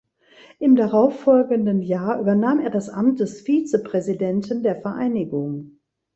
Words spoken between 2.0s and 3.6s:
übernahm er das Amt des